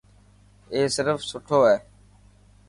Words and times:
اي 0.73 0.81
سرف 0.95 1.19
سٺو 1.29 1.59
هي. 1.69 1.77